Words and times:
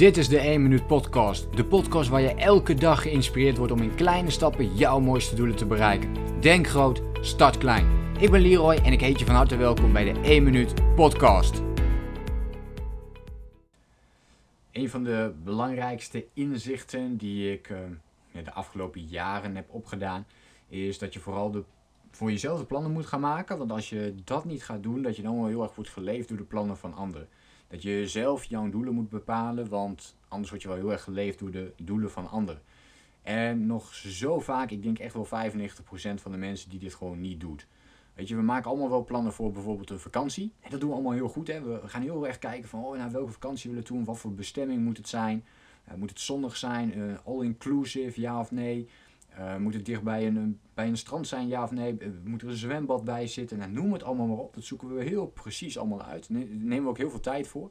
Dit 0.00 0.16
is 0.16 0.28
de 0.28 0.38
1 0.38 0.62
Minuut 0.62 0.86
Podcast. 0.86 1.56
De 1.56 1.64
podcast 1.64 2.08
waar 2.08 2.20
je 2.20 2.34
elke 2.34 2.74
dag 2.74 3.02
geïnspireerd 3.02 3.56
wordt 3.56 3.72
om 3.72 3.82
in 3.82 3.94
kleine 3.94 4.30
stappen 4.30 4.74
jouw 4.76 5.00
mooiste 5.00 5.34
doelen 5.34 5.56
te 5.56 5.66
bereiken. 5.66 6.40
Denk 6.40 6.66
groot, 6.66 7.02
start 7.20 7.58
klein. 7.58 7.86
Ik 8.18 8.30
ben 8.30 8.40
Leroy 8.40 8.74
en 8.74 8.92
ik 8.92 9.00
heet 9.00 9.18
je 9.18 9.24
van 9.24 9.34
harte 9.34 9.56
welkom 9.56 9.92
bij 9.92 10.12
de 10.12 10.20
1 10.20 10.42
Minuut 10.42 10.94
Podcast. 10.94 11.62
Een 14.72 14.90
van 14.90 15.04
de 15.04 15.34
belangrijkste 15.44 16.26
inzichten 16.34 17.16
die 17.16 17.52
ik 17.52 17.68
uh, 17.68 17.78
de 18.44 18.52
afgelopen 18.52 19.00
jaren 19.00 19.56
heb 19.56 19.66
opgedaan, 19.70 20.26
is 20.68 20.98
dat 20.98 21.12
je 21.12 21.20
vooral 21.20 21.64
voor 22.10 22.30
jezelf 22.30 22.58
de 22.58 22.66
plannen 22.66 22.92
moet 22.92 23.06
gaan 23.06 23.20
maken. 23.20 23.58
Want 23.58 23.70
als 23.70 23.88
je 23.88 24.14
dat 24.24 24.44
niet 24.44 24.64
gaat 24.64 24.82
doen, 24.82 25.02
dat 25.02 25.16
je 25.16 25.22
dan 25.22 25.36
wel 25.36 25.46
heel 25.46 25.62
erg 25.62 25.74
wordt 25.74 25.90
geleefd 25.90 26.28
door 26.28 26.38
de 26.38 26.44
plannen 26.44 26.76
van 26.76 26.94
anderen. 26.94 27.28
Dat 27.70 27.82
je 27.82 28.08
zelf 28.08 28.44
jouw 28.44 28.70
doelen 28.70 28.94
moet 28.94 29.08
bepalen, 29.08 29.68
want 29.68 30.16
anders 30.28 30.50
word 30.50 30.62
je 30.62 30.68
wel 30.68 30.76
heel 30.76 30.92
erg 30.92 31.02
geleefd 31.02 31.38
door 31.38 31.50
de 31.50 31.72
doelen 31.76 32.10
van 32.10 32.30
anderen. 32.30 32.62
En 33.22 33.66
nog 33.66 33.94
zo 33.94 34.40
vaak, 34.40 34.70
ik 34.70 34.82
denk 34.82 34.98
echt 34.98 35.14
wel 35.14 35.26
95% 35.26 35.28
van 36.14 36.32
de 36.32 36.38
mensen 36.38 36.70
die 36.70 36.78
dit 36.78 36.94
gewoon 36.94 37.20
niet 37.20 37.40
doet. 37.40 37.66
Weet 38.14 38.28
je, 38.28 38.36
we 38.36 38.42
maken 38.42 38.70
allemaal 38.70 38.88
wel 38.88 39.04
plannen 39.04 39.32
voor 39.32 39.52
bijvoorbeeld 39.52 39.90
een 39.90 39.98
vakantie. 39.98 40.52
En 40.60 40.70
dat 40.70 40.80
doen 40.80 40.88
we 40.88 40.94
allemaal 40.94 41.12
heel 41.12 41.28
goed. 41.28 41.46
Hè? 41.46 41.62
We 41.62 41.88
gaan 41.88 42.02
heel 42.02 42.26
erg 42.26 42.38
kijken 42.38 42.68
van 42.68 42.84
oh, 42.84 42.96
naar 42.96 43.10
welke 43.10 43.32
vakantie 43.32 43.70
willen 43.70 43.86
we 43.86 43.92
doen, 43.92 44.04
wat 44.04 44.18
voor 44.18 44.32
bestemming 44.32 44.82
moet 44.82 44.96
het 44.96 45.08
zijn. 45.08 45.44
Uh, 45.88 45.94
moet 45.94 46.10
het 46.10 46.20
zonnig 46.20 46.56
zijn, 46.56 46.98
uh, 46.98 47.18
all-inclusive, 47.24 48.20
ja 48.20 48.40
of 48.40 48.50
nee. 48.50 48.88
Uh, 49.38 49.56
moet 49.56 49.74
het 49.74 49.84
dicht 49.84 50.02
bij 50.02 50.26
een, 50.26 50.60
bij 50.74 50.86
een 50.86 50.96
strand 50.96 51.26
zijn, 51.26 51.48
ja 51.48 51.62
of 51.62 51.70
nee? 51.70 51.98
moet 52.24 52.42
er 52.42 52.48
een 52.48 52.56
zwembad 52.56 53.04
bij 53.04 53.26
zitten? 53.26 53.58
Nou, 53.58 53.70
noem 53.70 53.92
het 53.92 54.02
allemaal 54.02 54.26
maar 54.26 54.36
op. 54.36 54.54
Dat 54.54 54.64
zoeken 54.64 54.94
we 54.94 55.04
heel 55.04 55.26
precies 55.26 55.78
allemaal 55.78 56.02
uit. 56.02 56.32
Daar 56.32 56.44
nemen 56.46 56.82
we 56.82 56.88
ook 56.88 56.98
heel 56.98 57.10
veel 57.10 57.20
tijd 57.20 57.48
voor. 57.48 57.70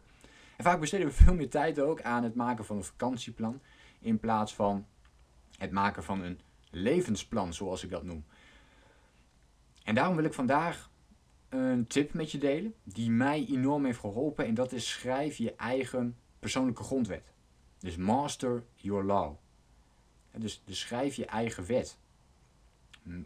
En 0.57 0.63
vaak 0.63 0.79
besteden 0.79 1.07
we 1.07 1.13
veel 1.23 1.33
meer 1.33 1.49
tijd 1.49 1.79
ook 1.79 2.01
aan 2.01 2.23
het 2.23 2.35
maken 2.35 2.65
van 2.65 2.77
een 2.77 2.83
vakantieplan. 2.83 3.61
In 3.99 4.19
plaats 4.19 4.55
van 4.55 4.85
het 5.57 5.71
maken 5.71 6.03
van 6.03 6.21
een 6.21 6.39
levensplan, 6.69 7.53
zoals 7.53 7.83
ik 7.83 7.89
dat 7.89 8.03
noem. 8.03 8.25
En 9.83 9.95
daarom 9.95 10.15
wil 10.15 10.25
ik 10.25 10.33
vandaag 10.33 10.89
een 11.49 11.87
tip 11.87 12.13
met 12.13 12.31
je 12.31 12.37
delen 12.37 12.73
die 12.83 13.11
mij 13.11 13.45
enorm 13.49 13.85
heeft 13.85 13.99
geholpen. 13.99 14.45
En 14.45 14.53
dat 14.53 14.71
is 14.71 14.89
schrijf 14.89 15.35
je 15.35 15.55
eigen 15.55 16.17
persoonlijke 16.39 16.83
grondwet. 16.83 17.33
Dus 17.79 17.95
master 17.95 18.63
your 18.75 19.03
law. 19.03 19.35
Dus, 20.37 20.61
dus 20.65 20.79
schrijf 20.79 21.15
je 21.15 21.25
eigen 21.25 21.65
wet. 21.65 21.97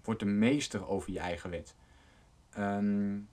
Word 0.04 0.20
de 0.20 0.26
meester 0.26 0.88
over 0.88 1.12
je 1.12 1.20
eigen 1.20 1.50
wet. 1.50 1.76
Um, 2.58 3.28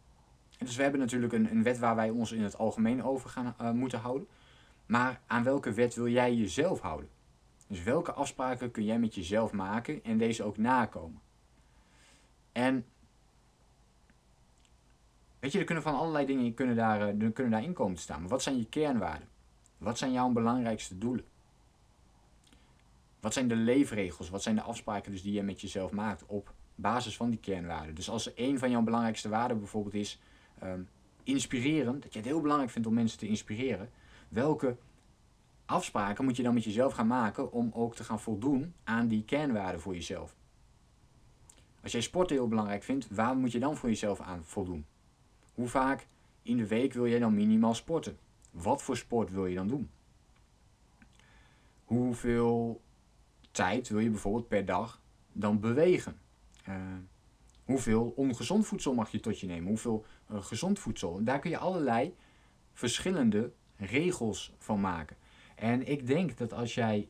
dus 0.59 0.77
we 0.77 0.83
hebben 0.83 1.01
natuurlijk 1.01 1.33
een, 1.33 1.51
een 1.51 1.63
wet 1.63 1.79
waar 1.79 1.97
wij 1.97 2.11
ons 2.11 2.33
in 2.33 2.43
het 2.43 2.59
algemeen 2.59 3.03
over 3.03 3.31
gaan 3.31 3.55
uh, 3.61 3.71
moeten 3.71 3.99
houden. 3.99 4.29
Maar 4.87 5.21
aan 5.27 5.43
welke 5.43 5.73
wet 5.73 5.95
wil 5.95 6.09
jij 6.09 6.35
jezelf 6.35 6.81
houden? 6.81 7.11
Dus 7.67 7.83
welke 7.83 8.13
afspraken 8.13 8.71
kun 8.71 8.85
jij 8.85 8.99
met 8.99 9.15
jezelf 9.15 9.53
maken 9.53 10.05
en 10.05 10.19
deze 10.19 10.43
ook 10.43 10.57
nakomen? 10.57 11.21
En 12.53 12.85
weet 15.39 15.53
je, 15.53 15.59
er 15.59 15.65
kunnen 15.65 15.85
van 15.85 15.95
allerlei 15.95 16.27
dingen 16.27 16.55
kunnen 16.55 16.77
daar, 16.77 17.09
eh, 17.09 17.33
kunnen 17.33 17.51
daarin 17.51 17.73
komen 17.73 17.97
te 17.97 18.03
staan. 18.03 18.21
Maar 18.21 18.29
wat 18.29 18.43
zijn 18.43 18.59
je 18.59 18.67
kernwaarden? 18.67 19.29
Wat 19.79 19.99
zijn 19.99 20.13
jouw 20.13 20.29
belangrijkste 20.29 20.99
doelen? 20.99 21.25
Wat 23.21 23.33
zijn 23.33 23.49
de 23.49 23.57
leefregels? 23.57 24.31
Wat 24.31 24.43
zijn 24.43 24.55
de 24.55 24.63
afspraken 24.63 25.13
dus 25.13 25.23
die 25.23 25.33
je 25.33 25.43
met 25.43 25.61
jezelf 25.61 25.93
maakt 25.93 26.25
op 26.27 26.55
basis 26.75 27.17
van 27.17 27.31
die 27.31 27.39
kernwaarden? 27.39 27.95
Dus 27.95 28.11
als 28.11 28.31
een 28.35 28.59
van 28.59 28.71
jouw 28.71 28.83
belangrijkste 28.83 29.29
waarden 29.29 29.59
bijvoorbeeld 29.59 29.95
is 29.95 30.21
um, 30.63 30.89
inspireren, 31.23 32.01
dat 32.01 32.13
je 32.13 32.19
het 32.19 32.29
heel 32.29 32.41
belangrijk 32.41 32.71
vindt 32.71 32.89
om 32.89 32.95
mensen 32.95 33.19
te 33.19 33.27
inspireren, 33.27 33.91
welke 34.29 34.77
afspraken 35.67 36.25
moet 36.25 36.37
je 36.37 36.43
dan 36.43 36.55
met 36.55 36.65
jezelf 36.65 36.93
gaan 36.93 37.07
maken 37.07 37.53
om 37.53 37.71
ook 37.75 37.95
te 37.95 38.05
gaan 38.05 38.21
voldoen 38.21 38.75
aan 38.85 39.09
die 39.09 39.25
kernwaarden 39.25 39.81
voor 39.81 39.95
jezelf? 39.95 40.35
Als 41.83 41.93
jij 41.93 42.01
sporten 42.01 42.37
heel 42.37 42.49
belangrijk 42.49 42.83
vindt, 42.83 43.09
waar 43.11 43.37
moet 43.37 43.53
je 43.53 43.59
dan 43.59 43.77
voor 43.77 43.89
jezelf 43.89 44.21
aan 44.21 44.45
voldoen? 44.45 44.87
Hoe 45.55 45.69
vaak 45.69 46.07
in 46.43 46.57
de 46.57 46.67
week 46.67 46.93
wil 46.93 47.07
jij 47.07 47.19
dan 47.19 47.35
minimaal 47.35 47.75
sporten? 47.75 48.19
Wat 48.51 48.83
voor 48.83 48.97
sport 48.97 49.31
wil 49.31 49.47
je 49.47 49.55
dan 49.55 49.69
doen? 49.69 49.91
Hoeveel 51.85 52.81
tijd 53.51 53.89
wil 53.89 53.99
je 53.99 54.11
bijvoorbeeld 54.11 54.49
per 54.49 54.65
dag 54.65 55.01
dan 55.33 55.61
bewegen? 55.61 56.21
Uh, 56.69 56.77
hoeveel 57.65 58.13
ongezond 58.17 58.67
voedsel 58.67 58.95
mag 58.95 59.11
je 59.11 59.21
tot 59.21 59.41
je 59.41 59.47
nemen? 59.47 59.69
Hoeveel 59.69 60.05
uh, 60.31 60.43
gezond 60.43 60.79
voedsel? 60.79 61.25
Daar 61.25 61.39
kun 61.39 61.51
je 61.51 61.59
allerlei 61.59 62.15
verschillende 62.73 63.53
regels 63.77 64.53
van 64.59 64.81
maken. 64.81 65.17
En 65.55 65.87
ik 65.87 66.07
denk 66.07 66.39
dat 66.39 66.53
als 66.53 66.75
jij 66.75 67.09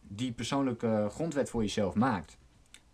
die 0.00 0.32
persoonlijke 0.32 1.08
grondwet 1.10 1.50
voor 1.50 1.62
jezelf 1.62 1.94
maakt, 1.94 2.38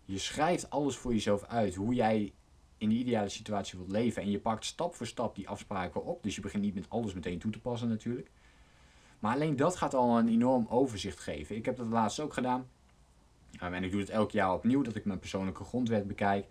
je 0.05 0.17
schrijft 0.17 0.69
alles 0.69 0.97
voor 0.97 1.13
jezelf 1.13 1.43
uit, 1.43 1.75
hoe 1.75 1.93
jij 1.93 2.33
in 2.77 2.89
de 2.89 2.95
ideale 2.95 3.29
situatie 3.29 3.77
wilt 3.77 3.91
leven 3.91 4.21
en 4.21 4.31
je 4.31 4.39
pakt 4.39 4.65
stap 4.65 4.95
voor 4.95 5.07
stap 5.07 5.35
die 5.35 5.49
afspraken 5.49 6.03
op. 6.03 6.23
Dus 6.23 6.35
je 6.35 6.41
begint 6.41 6.63
niet 6.63 6.75
met 6.75 6.89
alles 6.89 7.13
meteen 7.13 7.39
toe 7.39 7.51
te 7.51 7.59
passen 7.59 7.89
natuurlijk. 7.89 8.31
Maar 9.19 9.33
alleen 9.33 9.55
dat 9.55 9.75
gaat 9.75 9.93
al 9.93 10.17
een 10.17 10.27
enorm 10.27 10.67
overzicht 10.69 11.19
geven. 11.19 11.55
Ik 11.55 11.65
heb 11.65 11.77
dat 11.77 11.87
laatst 11.87 12.19
ook 12.19 12.33
gedaan. 12.33 12.67
En 13.59 13.83
ik 13.83 13.91
doe 13.91 13.99
het 13.99 14.09
elk 14.09 14.31
jaar 14.31 14.53
opnieuw, 14.53 14.81
dat 14.81 14.95
ik 14.95 15.05
mijn 15.05 15.19
persoonlijke 15.19 15.63
grondwet 15.63 16.07
bekijk. 16.07 16.47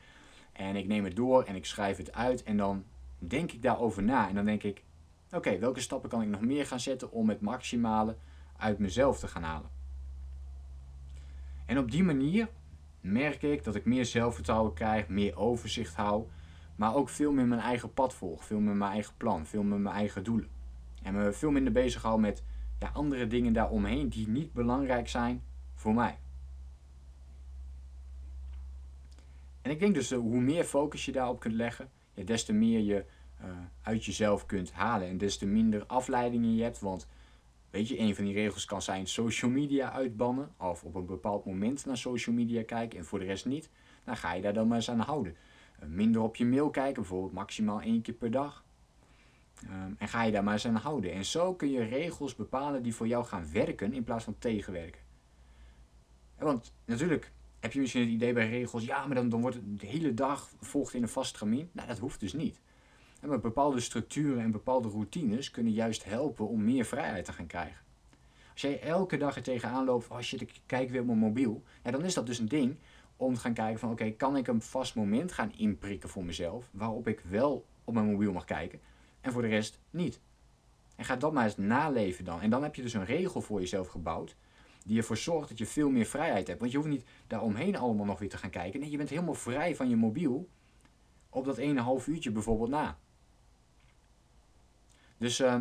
En 0.53 0.77
ik 0.77 0.87
neem 0.87 1.05
het 1.05 1.17
door 1.17 1.43
en 1.43 1.55
ik 1.55 1.67
schrijf 1.67 1.97
het 1.97 2.13
uit. 2.13 2.43
En 2.43 2.57
dan 2.57 2.85
denk 3.19 3.53
ik 3.53 3.63
daarover 3.63 4.03
na. 4.03 4.29
En 4.29 4.35
dan 4.35 4.45
denk 4.45 4.63
ik, 4.63 4.83
oké, 5.33 5.59
welke 5.59 5.81
stappen 5.81 6.11
kan 6.11 6.23
ik 6.23 6.29
nog 6.29 6.41
meer 6.41 6.67
gaan 6.67 6.81
zetten 6.81 7.11
om 7.13 7.29
het 7.29 7.41
maximale 7.41 8.17
uit 8.57 8.79
mezelf 8.79 9.19
te 9.19 9.29
gaan 9.29 9.43
halen? 9.43 9.71
En 11.67 11.79
op 11.79 11.91
die 11.91 12.03
manier 12.03 12.49
merk 13.01 13.43
ik 13.43 13.65
dat 13.65 13.75
ik 13.75 13.85
meer 13.85 14.05
zelfvertrouwen 14.05 14.75
krijg, 14.75 15.09
meer 15.09 15.37
overzicht 15.37 15.95
hou. 15.95 16.27
Maar 16.77 16.95
ook 16.95 17.09
veel 17.09 17.33
meer 17.33 17.47
mijn 17.47 17.61
eigen 17.61 17.93
pad 17.93 18.15
volg, 18.15 18.45
veel 18.45 18.61
meer 18.61 18.75
mijn 18.75 18.93
eigen 18.93 19.15
plan, 19.17 19.47
veel 19.47 19.63
meer 19.63 19.79
mijn 19.79 19.95
eigen 19.95 20.25
doelen. 20.25 20.49
En 21.03 21.15
me 21.15 21.33
veel 21.33 21.51
minder 21.51 21.73
bezig 21.73 22.03
hou 22.03 22.21
met 22.21 22.43
ja, 22.79 22.91
andere 22.93 23.27
dingen 23.27 23.53
daaromheen 23.53 24.09
die 24.09 24.29
niet 24.29 24.53
belangrijk 24.53 25.09
zijn 25.09 25.43
voor 25.75 25.95
mij. 25.95 26.19
En 29.63 29.71
ik 29.71 29.81
denk 29.81 29.95
dus 29.95 30.13
uh, 30.13 30.19
hoe 30.19 30.41
meer 30.41 30.65
focus 30.65 31.05
je 31.05 31.13
daarop 31.13 31.41
kunt 31.41 31.55
leggen, 31.55 31.91
ja, 32.15 32.25
des 32.25 32.45
te 32.45 32.53
meer 32.53 32.81
je 32.81 33.05
uh, 33.45 33.51
uit 33.83 34.05
jezelf 34.05 34.47
kunt 34.47 34.73
halen. 34.73 35.09
En 35.09 35.19
des 35.19 35.37
te 35.37 35.47
minder 35.47 35.87
afleidingen 35.87 36.55
je 36.55 36.63
hebt. 36.63 36.81
Want 36.81 37.09
weet 37.71 37.89
je, 37.89 37.99
een 37.99 38.15
van 38.15 38.25
die 38.25 38.35
regels 38.35 38.65
kan 38.65 38.83
zijn 38.83 39.07
social 39.07 39.51
media 39.51 39.93
uitbannen. 39.93 40.51
Of 40.59 40.85
op 40.85 40.95
een 40.95 41.07
bepaald 41.07 41.45
moment 41.45 41.87
naar 41.87 41.97
social 41.97 42.35
media 42.35 42.63
kijken 42.65 42.99
en 42.99 43.05
voor 43.05 43.19
de 43.19 43.25
rest 43.25 43.47
niet. 43.47 43.71
Dan 44.05 44.17
ga 44.17 44.33
je 44.33 44.43
daar 44.43 44.53
dan 44.53 44.69
maar 44.69 44.77
eens 44.77 44.91
aan 44.91 45.01
houden. 45.01 45.37
Uh, 45.83 45.89
minder 45.89 46.23
op 46.23 46.37
je 46.37 46.45
mail 46.45 46.71
kijken, 46.71 46.95
bijvoorbeeld 47.03 47.33
maximaal 47.33 47.81
één 47.81 48.03
keer 48.03 48.15
per 48.15 48.31
dag. 48.31 48.65
Um, 49.65 49.97
en 49.99 50.09
ga 50.09 50.23
je 50.23 50.33
daar 50.33 50.45
maar 50.45 50.53
eens 50.53 50.67
aan 50.67 50.75
houden. 50.75 51.13
En 51.13 51.25
zo 51.25 51.55
kun 51.55 51.71
je 51.71 51.85
regels 51.85 52.35
bepalen 52.35 52.83
die 52.83 52.95
voor 52.95 53.07
jou 53.07 53.25
gaan 53.25 53.53
werken 53.53 53.93
in 53.93 54.05
plaats 54.05 54.25
van 54.25 54.39
tegenwerken. 54.39 55.01
Want 56.39 56.73
natuurlijk, 56.85 57.33
heb 57.61 57.73
je 57.73 57.81
misschien 57.81 58.03
het 58.03 58.11
idee 58.11 58.33
bij 58.33 58.49
regels, 58.49 58.85
ja, 58.85 59.07
maar 59.07 59.15
dan, 59.15 59.29
dan 59.29 59.41
wordt 59.41 59.57
het 59.57 59.81
de 59.81 59.87
hele 59.87 60.15
dag 60.15 60.51
volgt 60.61 60.95
in 60.95 61.03
een 61.03 61.09
vast 61.09 61.29
stramien. 61.35 61.71
Nou, 61.73 61.89
dat 61.89 61.99
hoeft 61.99 62.21
dus 62.21 62.33
niet. 62.33 62.61
En 63.21 63.29
met 63.29 63.41
bepaalde 63.41 63.81
structuren 63.81 64.43
en 64.43 64.51
bepaalde 64.51 64.89
routines 64.89 65.51
kunnen 65.51 65.73
juist 65.73 66.05
helpen 66.05 66.49
om 66.49 66.65
meer 66.65 66.85
vrijheid 66.85 67.25
te 67.25 67.33
gaan 67.33 67.47
krijgen. 67.47 67.81
Als 68.53 68.61
jij 68.61 68.81
elke 68.81 69.17
dag 69.17 69.37
er 69.37 69.43
tegenaan 69.43 69.85
loopt, 69.85 70.11
als 70.11 70.31
je 70.31 70.37
ik 70.37 70.61
kijk 70.67 70.91
weer 70.91 71.01
op 71.01 71.07
mijn 71.07 71.19
mobiel, 71.19 71.63
dan 71.83 72.05
is 72.05 72.15
dat 72.15 72.27
dus 72.27 72.39
een 72.39 72.49
ding 72.49 72.77
om 73.17 73.35
te 73.35 73.41
gaan 73.41 73.55
kijken 73.55 73.79
van 73.79 73.91
oké, 73.91 74.11
kan 74.11 74.37
ik 74.37 74.47
een 74.47 74.63
vast 74.63 74.95
moment 74.95 75.33
gaan 75.33 75.53
inprikken 75.57 76.09
voor 76.09 76.25
mezelf, 76.25 76.71
waarop 76.73 77.09
ik 77.09 77.21
wel 77.21 77.67
op 77.85 77.95
mijn 77.95 78.11
mobiel 78.11 78.33
mag 78.33 78.45
kijken 78.45 78.81
en 79.21 79.33
voor 79.33 79.43
de 79.43 79.49
rest 79.49 79.81
niet. 79.91 80.21
En 80.97 81.05
ga 81.05 81.17
dat 81.17 81.33
maar 81.33 81.45
eens 81.45 81.57
naleven 81.57 82.25
dan. 82.25 82.41
En 82.41 82.51
dan 82.51 82.63
heb 82.63 82.75
je 82.75 82.83
dus 82.83 82.95
een 82.95 83.05
regel 83.05 83.41
voor 83.41 83.61
jezelf 83.61 83.89
gebouwd 83.89 84.37
die 84.89 84.99
ervoor 84.99 85.17
zorgt 85.17 85.49
dat 85.49 85.59
je 85.59 85.67
veel 85.67 85.91
meer 85.91 86.07
vrijheid 86.07 86.47
hebt. 86.47 86.61
Want 86.61 86.73
je 86.73 86.77
hoeft 86.79 86.91
niet 86.91 87.05
daaromheen 87.27 87.77
allemaal 87.77 88.07
nog 88.07 88.19
weer 88.19 88.29
te 88.29 88.39
gaan 88.39 88.51
kijken. 88.51 88.81
Nee, 88.81 88.91
je 88.91 88.97
bent 88.97 89.09
helemaal 89.09 89.35
vrij 89.35 89.77
van 89.77 89.89
je 89.89 89.97
mobiel 89.97 90.49
op 91.31 91.45
dat 91.45 91.57
ene 91.57 91.81
half 91.81 92.07
uurtje 92.07 92.31
bijvoorbeeld 92.31 92.71
na. 92.71 92.99
Dus 95.19 95.41
uh, 95.41 95.57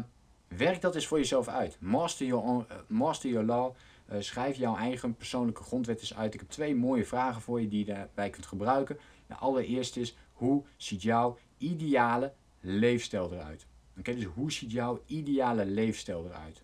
werk 0.48 0.82
dat 0.82 0.96
eens 0.96 1.08
voor 1.08 1.18
jezelf 1.18 1.48
uit. 1.48 1.78
Master 1.80 2.26
your, 2.26 2.66
uh, 2.70 2.76
master 2.88 3.30
your 3.30 3.46
law. 3.46 3.76
Uh, 4.12 4.16
schrijf 4.20 4.58
jouw 4.58 4.76
eigen 4.76 5.16
persoonlijke 5.16 5.64
grondwet 5.64 6.00
eens 6.00 6.16
uit. 6.16 6.34
Ik 6.34 6.40
heb 6.40 6.50
twee 6.50 6.76
mooie 6.76 7.06
vragen 7.06 7.42
voor 7.42 7.62
je 7.62 7.68
die 7.68 7.80
je 7.80 7.94
daarbij 7.94 8.30
kunt 8.30 8.46
gebruiken. 8.46 8.98
De 9.28 9.36
allereerste 9.36 10.00
is, 10.00 10.18
hoe 10.34 10.64
ziet 10.78 11.02
jouw 11.02 11.38
ideale 11.58 12.34
leefstijl 12.68 13.34
eruit? 13.34 13.66
Oké, 13.98 14.16
dus 14.16 14.24
hoe 14.24 14.52
ziet 14.52 14.72
jouw 14.72 15.04
ideale 15.06 15.66
leefstijl 15.66 16.26
eruit? 16.26 16.64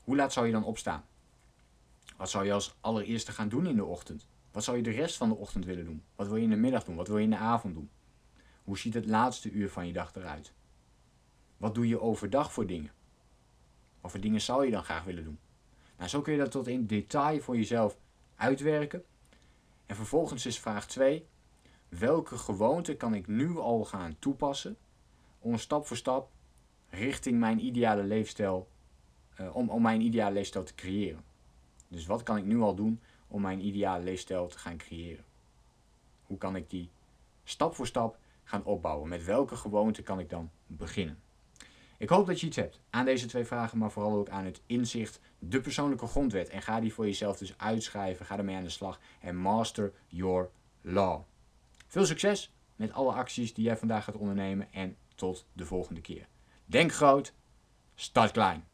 Hoe 0.00 0.16
laat 0.16 0.32
zou 0.32 0.46
je 0.46 0.52
dan 0.52 0.64
opstaan? 0.64 1.04
Wat 2.16 2.30
zou 2.30 2.44
je 2.44 2.52
als 2.52 2.74
allereerste 2.80 3.32
gaan 3.32 3.48
doen 3.48 3.66
in 3.66 3.76
de 3.76 3.84
ochtend? 3.84 4.26
Wat 4.50 4.64
zou 4.64 4.76
je 4.76 4.82
de 4.82 4.90
rest 4.90 5.16
van 5.16 5.28
de 5.28 5.36
ochtend 5.36 5.64
willen 5.64 5.84
doen? 5.84 6.02
Wat 6.16 6.26
wil 6.26 6.36
je 6.36 6.42
in 6.42 6.50
de 6.50 6.56
middag 6.56 6.84
doen? 6.84 6.96
Wat 6.96 7.08
wil 7.08 7.18
je 7.18 7.24
in 7.24 7.30
de 7.30 7.36
avond 7.36 7.74
doen? 7.74 7.90
Hoe 8.64 8.78
ziet 8.78 8.94
het 8.94 9.06
laatste 9.06 9.50
uur 9.50 9.70
van 9.70 9.86
je 9.86 9.92
dag 9.92 10.14
eruit? 10.14 10.52
Wat 11.56 11.74
doe 11.74 11.88
je 11.88 12.00
overdag 12.00 12.52
voor 12.52 12.66
dingen? 12.66 12.92
Wat 14.00 14.10
voor 14.10 14.20
dingen 14.20 14.40
zou 14.40 14.64
je 14.64 14.70
dan 14.70 14.84
graag 14.84 15.04
willen 15.04 15.24
doen? 15.24 15.38
Nou, 15.96 16.08
zo 16.08 16.22
kun 16.22 16.32
je 16.32 16.38
dat 16.38 16.50
tot 16.50 16.66
in 16.66 16.86
detail 16.86 17.40
voor 17.40 17.56
jezelf 17.56 17.96
uitwerken. 18.36 19.04
En 19.86 19.96
vervolgens 19.96 20.46
is 20.46 20.58
vraag 20.58 20.86
2. 20.86 21.26
Welke 21.98 22.38
gewoonte 22.38 22.94
kan 22.94 23.14
ik 23.14 23.26
nu 23.26 23.58
al 23.58 23.84
gaan 23.84 24.16
toepassen 24.18 24.76
om 25.38 25.58
stap 25.58 25.86
voor 25.86 25.96
stap 25.96 26.30
richting 26.88 27.38
mijn 27.38 27.64
ideale 27.64 28.02
leefstijl, 28.02 28.68
uh, 29.40 29.56
om, 29.56 29.70
om 29.70 29.82
mijn 29.82 30.00
ideale 30.00 30.34
leefstijl 30.34 30.64
te 30.64 30.74
creëren? 30.74 31.24
Dus 31.88 32.06
wat 32.06 32.22
kan 32.22 32.36
ik 32.36 32.44
nu 32.44 32.60
al 32.60 32.74
doen 32.74 33.00
om 33.28 33.40
mijn 33.40 33.64
ideale 33.66 34.04
leefstijl 34.04 34.46
te 34.46 34.58
gaan 34.58 34.76
creëren? 34.76 35.24
Hoe 36.22 36.38
kan 36.38 36.56
ik 36.56 36.70
die 36.70 36.90
stap 37.44 37.74
voor 37.74 37.86
stap 37.86 38.18
gaan 38.44 38.64
opbouwen? 38.64 39.08
Met 39.08 39.24
welke 39.24 39.56
gewoonte 39.56 40.02
kan 40.02 40.18
ik 40.18 40.30
dan 40.30 40.50
beginnen? 40.66 41.18
Ik 41.98 42.08
hoop 42.08 42.26
dat 42.26 42.40
je 42.40 42.46
iets 42.46 42.56
hebt 42.56 42.80
aan 42.90 43.04
deze 43.04 43.26
twee 43.26 43.44
vragen, 43.44 43.78
maar 43.78 43.90
vooral 43.90 44.16
ook 44.16 44.28
aan 44.28 44.44
het 44.44 44.62
inzicht, 44.66 45.20
de 45.38 45.60
persoonlijke 45.60 46.06
grondwet. 46.06 46.48
En 46.48 46.62
ga 46.62 46.80
die 46.80 46.92
voor 46.92 47.04
jezelf 47.04 47.38
dus 47.38 47.58
uitschrijven, 47.58 48.26
ga 48.26 48.38
ermee 48.38 48.56
aan 48.56 48.62
de 48.62 48.68
slag 48.68 49.00
en 49.20 49.36
master 49.36 49.92
your 50.08 50.50
law. 50.80 51.22
Veel 51.92 52.06
succes 52.06 52.52
met 52.76 52.92
alle 52.92 53.12
acties 53.12 53.54
die 53.54 53.64
jij 53.64 53.76
vandaag 53.76 54.04
gaat 54.04 54.16
ondernemen 54.16 54.72
en 54.72 54.96
tot 55.14 55.46
de 55.52 55.64
volgende 55.64 56.00
keer. 56.00 56.26
Denk 56.64 56.92
groot, 56.92 57.34
start 57.94 58.30
klein. 58.30 58.64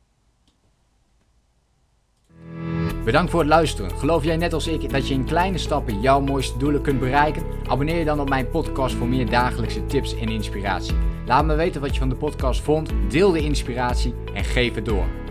Bedankt 3.04 3.30
voor 3.30 3.40
het 3.40 3.48
luisteren. 3.48 3.90
Geloof 3.90 4.24
jij 4.24 4.36
net 4.36 4.52
als 4.52 4.66
ik 4.66 4.90
dat 4.90 5.08
je 5.08 5.14
in 5.14 5.24
kleine 5.24 5.58
stappen 5.58 6.00
jouw 6.00 6.20
mooiste 6.20 6.58
doelen 6.58 6.82
kunt 6.82 7.00
bereiken? 7.00 7.42
Abonneer 7.66 7.98
je 7.98 8.04
dan 8.04 8.20
op 8.20 8.28
mijn 8.28 8.50
podcast 8.50 8.94
voor 8.94 9.08
meer 9.08 9.30
dagelijkse 9.30 9.86
tips 9.86 10.14
en 10.14 10.28
inspiratie. 10.28 10.96
Laat 11.26 11.44
me 11.44 11.54
weten 11.54 11.80
wat 11.80 11.92
je 11.92 12.00
van 12.00 12.08
de 12.08 12.16
podcast 12.16 12.60
vond, 12.60 12.90
deel 13.08 13.30
de 13.30 13.40
inspiratie 13.40 14.14
en 14.34 14.44
geef 14.44 14.74
het 14.74 14.84
door. 14.84 15.27